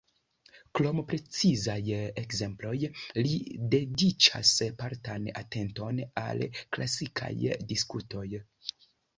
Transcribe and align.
Krom 0.77 0.99
precizaj 1.09 1.83
ekzemploj, 2.21 2.79
li 3.27 3.35
dediĉas 3.75 4.55
partan 4.81 5.29
atenton 5.45 6.03
al 6.23 6.45
klasikaj 6.79 7.33
diskutoj. 7.75 8.27